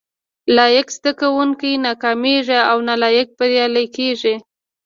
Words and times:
لايق 0.55 0.87
زده 0.97 1.11
کوونکي 1.21 1.71
ناکامېږي 1.85 2.59
او 2.71 2.77
نالايق 2.87 3.29
بريالي 3.39 3.85
کېږي 3.95 4.35